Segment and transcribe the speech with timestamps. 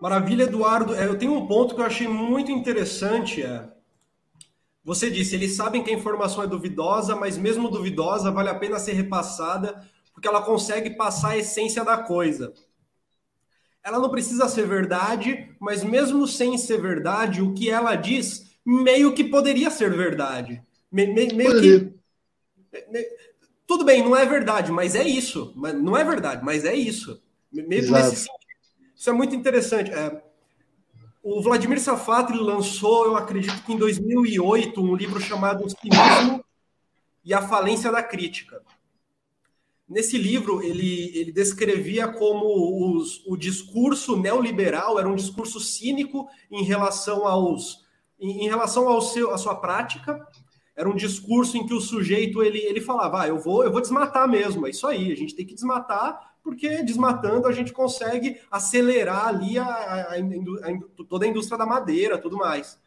[0.00, 0.94] Maravilha, Eduardo.
[0.94, 3.42] É, eu tenho um ponto que eu achei muito interessante.
[3.42, 3.68] É...
[4.84, 8.78] Você disse, eles sabem que a informação é duvidosa, mas mesmo duvidosa, vale a pena
[8.78, 12.52] ser repassada, porque ela consegue passar a essência da coisa.
[13.82, 19.14] Ela não precisa ser verdade, mas mesmo sem ser verdade, o que ela diz meio
[19.14, 20.62] que poderia ser verdade.
[20.90, 21.80] Me, me, meio poderia.
[21.80, 22.92] que.
[22.92, 23.04] Me,
[23.66, 25.52] tudo bem, não é verdade, mas é isso.
[25.56, 27.20] Não é verdade, mas é isso.
[27.52, 28.37] Meio nesse sentido.
[28.98, 29.92] Isso é muito interessante.
[29.92, 30.20] É,
[31.22, 36.44] o Vladimir Safatli lançou, eu acredito que em 2008, um livro chamado O Cinismo
[37.24, 38.60] e a Falência da Crítica.
[39.88, 46.64] Nesse livro, ele, ele descrevia como os, o discurso neoliberal era um discurso cínico em
[46.64, 47.86] relação aos
[48.20, 50.26] em relação ao seu, à sua prática.
[50.78, 53.80] Era um discurso em que o sujeito ele, ele falava: ah, eu vou eu vou
[53.80, 58.40] desmatar mesmo, é isso aí, a gente tem que desmatar porque desmatando a gente consegue
[58.50, 62.78] acelerar ali a, a, a, toda a indústria da madeira, tudo mais.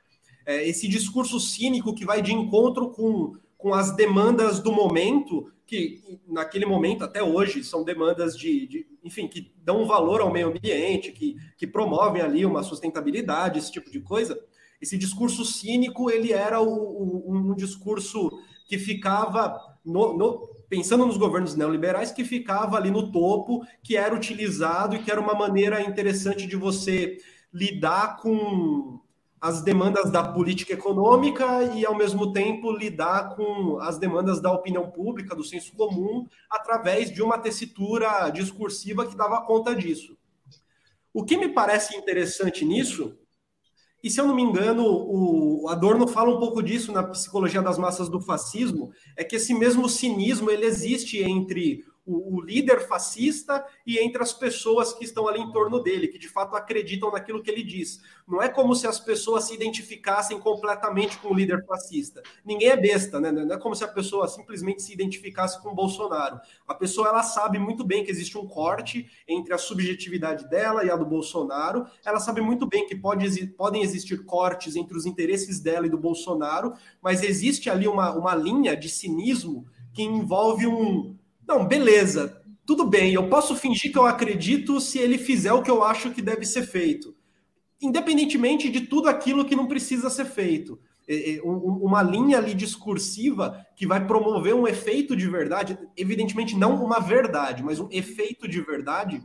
[0.48, 6.02] É, esse discurso cínico que vai de encontro com, com as demandas do momento, que
[6.28, 11.12] naquele momento até hoje são demandas de, de enfim, que dão valor ao meio ambiente,
[11.12, 14.44] que, que promovem ali uma sustentabilidade, esse tipo de coisa.
[14.82, 18.32] Esse discurso cínico ele era o, o, um discurso
[18.68, 24.16] que ficava no, no pensando nos governos neoliberais, que ficava ali no topo, que era
[24.16, 27.18] utilizado e que era uma maneira interessante de você
[27.54, 29.02] lidar com
[29.42, 34.90] as demandas da política econômica e, ao mesmo tempo, lidar com as demandas da opinião
[34.92, 40.16] pública, do senso comum, através de uma tessitura discursiva que dava conta disso.
[41.12, 43.18] O que me parece interessante nisso
[44.04, 47.78] e se eu não me engano, o Adorno fala um pouco disso na psicologia das
[47.78, 53.66] massas do fascismo, é que esse mesmo cinismo ele existe entre o, o, líder fascista
[53.86, 57.42] e entre as pessoas que estão ali em torno dele, que de fato acreditam naquilo
[57.42, 58.02] que ele diz.
[58.28, 62.24] Não é como se as pessoas se identificassem completamente com o líder fascista.
[62.44, 63.32] Ninguém é besta, né?
[63.32, 66.40] Não é como se a pessoa simplesmente se identificasse com o Bolsonaro.
[66.68, 70.90] A pessoa ela sabe muito bem que existe um corte entre a subjetividade dela e
[70.90, 71.86] a do Bolsonaro.
[72.04, 75.98] Ela sabe muito bem que pode, podem existir cortes entre os interesses dela e do
[75.98, 82.86] Bolsonaro, mas existe ali uma, uma linha de cinismo que envolve um, não, beleza, tudo
[82.86, 86.22] bem, eu posso fingir que eu acredito se ele fizer o que eu acho que
[86.22, 87.16] deve ser feito,
[87.82, 90.80] independentemente de tudo aquilo que não precisa ser feito.
[91.44, 97.64] Uma linha ali discursiva que vai promover um efeito de verdade, evidentemente não uma verdade,
[97.64, 99.22] mas um efeito de verdade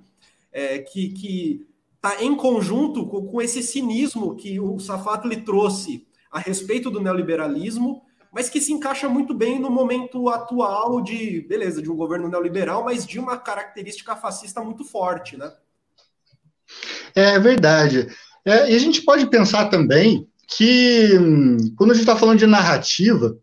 [0.51, 6.39] é, que está em conjunto com, com, esse cinismo que o Safato lhe trouxe a
[6.39, 8.03] respeito do neoliberalismo
[8.37, 12.85] mas que se encaixa muito bem no momento atual de, beleza, de um governo neoliberal,
[12.85, 15.51] mas de uma característica fascista muito forte, né?
[17.15, 18.09] É verdade.
[18.45, 22.47] É, e a gente pode pensar também que, hum, quando a gente está falando de
[22.47, 23.39] narrativa,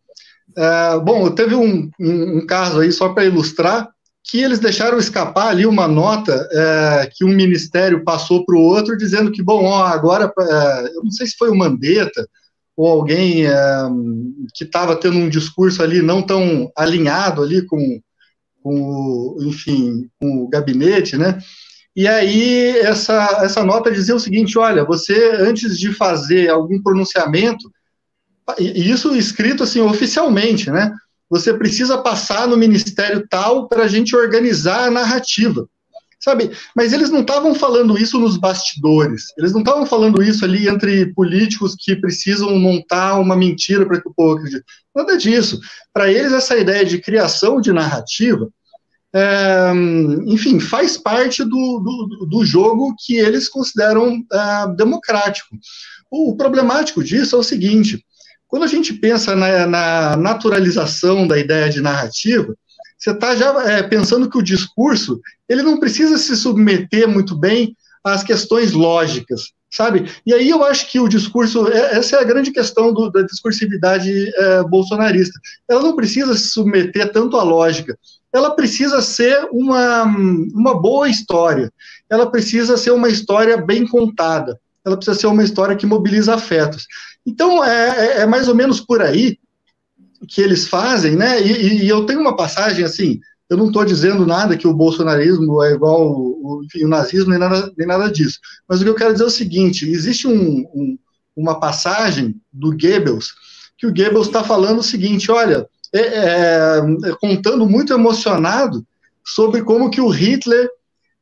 [0.55, 3.89] é, bom, teve um, um, um caso aí, só para ilustrar,
[4.23, 8.95] que eles deixaram escapar ali uma nota é, que um ministério passou para o outro,
[8.95, 12.29] dizendo que, bom, ó, agora, é, eu não sei se foi o Mandetta,
[12.75, 13.53] ou alguém é,
[14.53, 18.01] que estava tendo um discurso ali não tão alinhado ali com,
[18.61, 21.37] com, enfim, com o gabinete, né?
[21.95, 27.71] E aí essa, essa nota dizia o seguinte, olha, você antes de fazer algum pronunciamento,
[28.59, 30.91] e isso escrito assim oficialmente, né?
[31.29, 35.67] Você precisa passar no ministério tal para a gente organizar a narrativa
[36.23, 36.51] sabe?
[36.75, 41.13] Mas eles não estavam falando isso nos bastidores, eles não estavam falando isso ali entre
[41.13, 44.63] políticos que precisam montar uma mentira para que o povo acredite.
[44.95, 45.59] Nada disso.
[45.91, 48.49] Para eles, essa ideia de criação de narrativa,
[49.15, 49.71] é,
[50.25, 55.55] enfim, faz parte do, do, do, jogo que eles consideram é, democrático.
[56.09, 58.03] O, o problemático disso é o seguinte:
[58.47, 62.55] quando a gente pensa na, na naturalização da ideia de narrativa,
[63.03, 65.19] você está já é, pensando que o discurso
[65.49, 70.09] ele não precisa se submeter muito bem às questões lógicas, sabe?
[70.25, 73.21] E aí eu acho que o discurso, é, essa é a grande questão do, da
[73.23, 75.37] discursividade é, bolsonarista.
[75.69, 77.97] Ela não precisa se submeter tanto à lógica,
[78.31, 81.69] ela precisa ser uma, uma boa história,
[82.09, 86.87] ela precisa ser uma história bem contada, ela precisa ser uma história que mobiliza afetos.
[87.25, 89.37] Então, é, é, é mais ou menos por aí
[90.27, 91.41] que eles fazem, né?
[91.41, 95.61] E, e eu tenho uma passagem assim, eu não estou dizendo nada que o bolsonarismo
[95.63, 98.39] é igual o, enfim, o nazismo, nem nada, nem nada disso.
[98.67, 100.97] Mas o que eu quero dizer é o seguinte: existe um, um,
[101.35, 103.33] uma passagem do Goebbels,
[103.77, 108.85] que o Goebbels está falando o seguinte: olha, é, é, é, contando muito emocionado
[109.23, 110.69] sobre como que o Hitler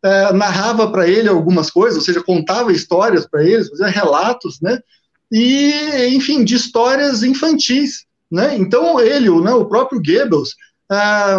[0.03, 4.79] é, narrava para ele algumas coisas, ou seja, contava histórias para ele, fazia relatos, né?
[5.31, 5.73] E,
[6.15, 8.57] enfim, de histórias infantis, né?
[8.57, 10.55] Então ele, o, né, o próprio Goebbels,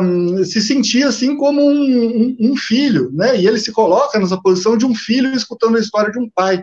[0.01, 3.39] um, se sentia assim como um, um, um, filho, né?
[3.39, 6.63] E ele se coloca nessa posição de um filho escutando a história de um pai.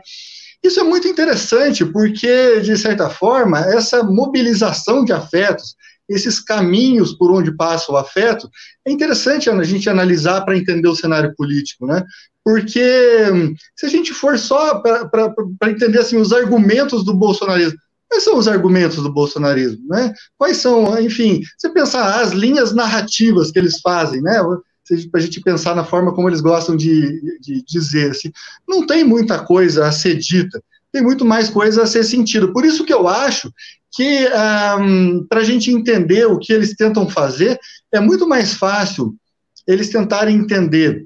[0.64, 5.76] Isso é muito interessante porque, de certa forma, essa mobilização de afetos,
[6.10, 8.50] esses caminhos por onde passa o afeto,
[8.86, 12.04] é interessante a gente analisar para entender o cenário político, né?
[12.44, 13.26] Porque
[13.76, 17.78] se a gente for só para entender assim, os argumentos do bolsonarismo,
[18.10, 20.14] quais são os argumentos do bolsonarismo, né?
[20.38, 24.42] Quais são, enfim, você pensar as linhas narrativas que eles fazem, né?
[25.12, 28.32] Para a gente pensar na forma como eles gostam de, de dizer, assim,
[28.68, 30.62] não tem muita coisa a ser dita,
[30.92, 32.52] tem muito mais coisa a ser sentido.
[32.52, 33.54] Por isso que eu acho
[33.92, 34.28] que
[34.80, 37.60] um, para a gente entender o que eles tentam fazer,
[37.92, 39.16] é muito mais fácil
[39.68, 41.06] eles tentarem entender,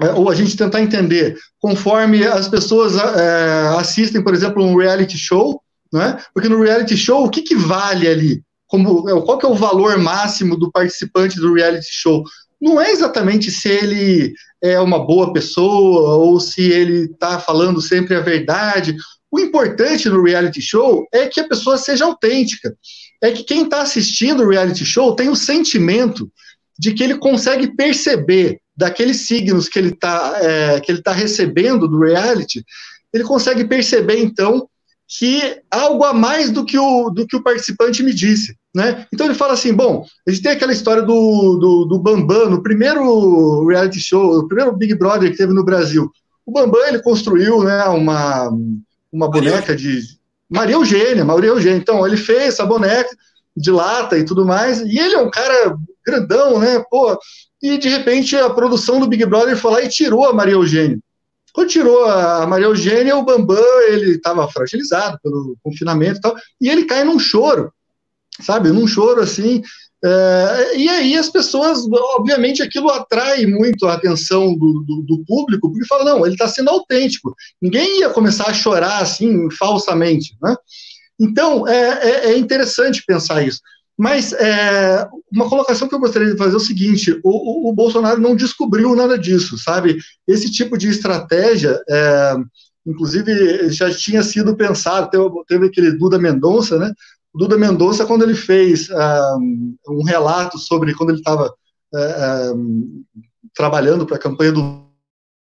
[0.00, 5.18] é, ou a gente tentar entender, conforme as pessoas é, assistem, por exemplo, um reality
[5.18, 5.60] show,
[5.94, 6.22] né?
[6.34, 8.42] porque no reality show, o que, que vale ali?
[8.66, 12.24] Como, é, qual que é o valor máximo do participante do reality show?
[12.60, 18.14] Não é exatamente se ele é uma boa pessoa ou se ele está falando sempre
[18.14, 18.96] a verdade
[19.34, 22.72] o importante no reality show é que a pessoa seja autêntica.
[23.20, 26.30] É que quem está assistindo o reality show tem o sentimento
[26.78, 32.64] de que ele consegue perceber daqueles signos que ele está é, tá recebendo do reality,
[33.12, 34.68] ele consegue perceber então
[35.08, 38.56] que algo a mais do que o, do que o participante me disse.
[38.74, 39.06] Né?
[39.12, 42.62] Então ele fala assim: bom, a gente tem aquela história do, do, do Bambam, no
[42.62, 46.10] primeiro reality show, o primeiro Big Brother que teve no Brasil.
[46.44, 48.50] O Bambam ele construiu né, uma,
[49.12, 50.00] uma boneca de
[50.50, 51.78] Maria Eugênia, Maria Eugênia.
[51.78, 53.08] Então, ele fez essa boneca
[53.56, 56.84] de lata e tudo mais, e ele é um cara grandão, né?
[56.90, 57.16] Pô,
[57.62, 60.98] e de repente a produção do Big Brother foi lá e tirou a Maria Eugênia.
[61.54, 66.68] Quando tirou a Maria Eugênia, o Bambam, ele estava fragilizado pelo confinamento e tal, e
[66.68, 67.72] ele cai num choro,
[68.40, 68.70] sabe?
[68.70, 69.62] Num choro assim,
[70.04, 71.86] é, e aí as pessoas,
[72.16, 76.48] obviamente, aquilo atrai muito a atenção do, do, do público, porque fala, não, ele está
[76.48, 77.34] sendo autêntico.
[77.62, 80.56] Ninguém ia começar a chorar assim, falsamente, né?
[81.20, 83.60] Então, é, é, é interessante pensar isso.
[83.96, 87.72] Mas é, uma colocação que eu gostaria de fazer é o seguinte: o, o, o,
[87.72, 89.98] Bolsonaro não descobriu nada disso, sabe?
[90.26, 92.34] Esse tipo de estratégia, é,
[92.84, 95.10] inclusive, já tinha sido pensado.
[95.10, 96.92] Teve, teve aquele Duda Mendonça, né?
[97.32, 99.38] O Duda Mendonça, quando ele fez uh,
[99.88, 101.52] um relato sobre quando ele estava
[101.92, 103.04] uh, uh,
[103.54, 104.84] trabalhando para a campanha do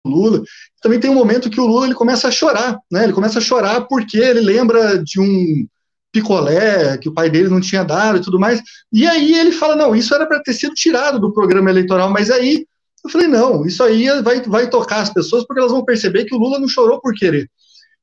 [0.04, 0.42] Lula,
[0.80, 3.04] também tem um momento que o Lula ele começa a chorar, né?
[3.04, 5.66] Ele começa a chorar porque ele lembra de um
[6.12, 8.62] picolé que o pai dele não tinha dado e tudo mais.
[8.92, 12.30] E aí ele fala: não, isso era para ter sido tirado do programa eleitoral, mas
[12.30, 12.66] aí
[13.04, 16.34] eu falei: não, isso aí vai, vai tocar as pessoas porque elas vão perceber que
[16.34, 17.48] o Lula não chorou por querer.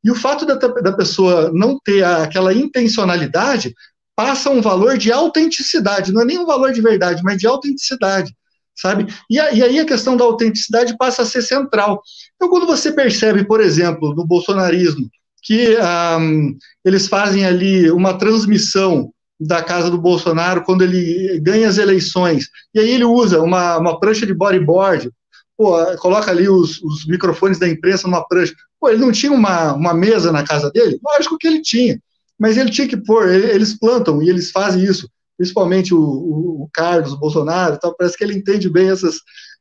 [0.03, 3.73] E o fato da, da pessoa não ter aquela intencionalidade
[4.15, 8.33] passa um valor de autenticidade, não é nem um valor de verdade, mas de autenticidade,
[8.75, 9.07] sabe?
[9.29, 12.01] E, e aí a questão da autenticidade passa a ser central.
[12.35, 15.09] Então, quando você percebe, por exemplo, no bolsonarismo,
[15.41, 15.77] que
[16.19, 22.50] um, eles fazem ali uma transmissão da casa do Bolsonaro quando ele ganha as eleições,
[22.74, 25.09] e aí ele usa uma, uma prancha de bodyboard,
[25.57, 28.54] pô, coloca ali os, os microfones da imprensa numa prancha.
[28.80, 30.99] Pô, ele não tinha uma, uma mesa na casa dele?
[31.04, 32.02] Lógico que ele tinha,
[32.37, 36.69] mas ele tinha que pôr, eles plantam e eles fazem isso, principalmente o, o, o
[36.73, 39.19] Carlos Bolsonaro, tal, parece que ele entende bem essas,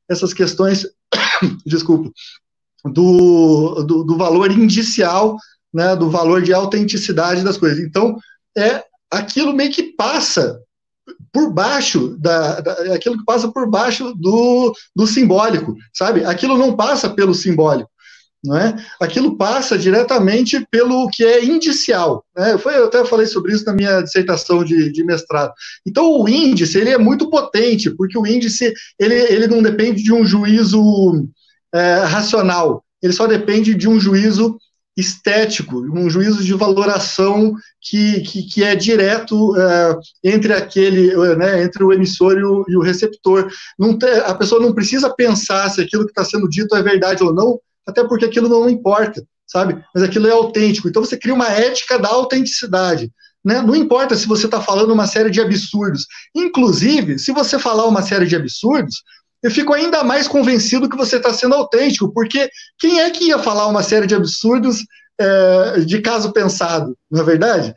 [0.09, 0.87] essas questões,
[1.67, 2.11] desculpa,
[2.85, 5.37] do, do, do, valor indicial,
[5.73, 7.79] né, do valor de autenticidade das coisas.
[7.79, 8.17] Então,
[8.57, 10.61] é aquilo meio que passa
[11.33, 16.25] por baixo da, da, é aquilo que passa por baixo do, do simbólico, sabe?
[16.25, 17.91] Aquilo não passa pelo simbólico
[18.43, 18.77] não é?
[19.01, 22.25] Aquilo passa diretamente pelo que é indicial.
[22.37, 22.57] Né?
[22.59, 25.53] Foi, eu até falei sobre isso na minha dissertação de, de, mestrado.
[25.87, 30.13] Então, o índice ele é muito potente, porque o índice ele, ele não depende de
[30.13, 31.29] um juízo
[31.75, 34.57] é, racional, ele só depende de um juízo
[34.99, 41.85] estético, um juízo de valoração que, que, que é direto é, entre aquele, né, entre
[41.85, 43.49] o emissor e o, e o receptor.
[43.99, 47.33] Te, a pessoa não precisa pensar se aquilo que está sendo dito é verdade ou
[47.33, 49.81] não, até porque aquilo não importa, sabe?
[49.95, 50.88] Mas aquilo é autêntico.
[50.88, 53.11] Então você cria uma ética da autenticidade.
[53.45, 53.62] Né?
[53.62, 56.07] Não importa se você está falando uma série de absurdos.
[56.35, 59.02] Inclusive, se você falar uma série de absurdos,
[59.42, 63.38] eu fico ainda mais convencido que você está sendo autêntico, porque quem é que ia
[63.38, 64.85] falar uma série de absurdos
[65.21, 67.75] é, de caso pensado, não é verdade?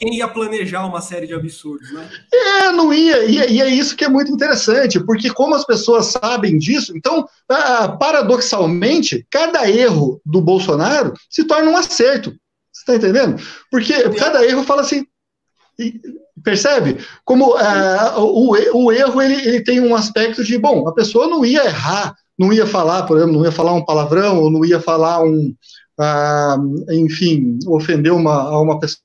[0.00, 2.08] quem ia planejar uma série de absurdos, né?
[2.32, 6.06] É, não ia, e, e é isso que é muito interessante, porque como as pessoas
[6.06, 7.28] sabem disso, então,
[7.98, 12.30] paradoxalmente, cada erro do Bolsonaro se torna um acerto.
[12.72, 13.42] Você está entendendo?
[13.70, 15.06] Porque cada erro fala assim.
[16.42, 16.98] Percebe?
[17.24, 21.44] Como ah, o, o erro ele, ele tem um aspecto de, bom, a pessoa não
[21.44, 24.80] ia errar, não ia falar, por exemplo, não ia falar um palavrão, ou não ia
[24.80, 25.54] falar um,
[25.98, 26.56] ah,
[26.90, 29.02] enfim, ofender uma, uma pessoa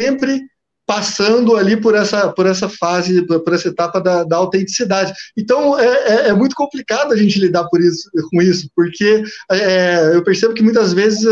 [0.00, 0.40] sempre
[0.86, 5.12] passando ali por essa, por essa fase, por essa etapa da, da autenticidade.
[5.36, 10.14] Então, é, é, é, muito complicado a gente lidar por isso, com isso, porque é,
[10.14, 11.24] eu percebo que muitas vezes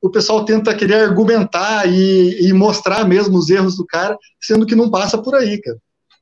[0.00, 4.74] o pessoal tenta querer argumentar e, e, mostrar mesmo os erros do cara, sendo que
[4.74, 5.78] não passa por aí, cara.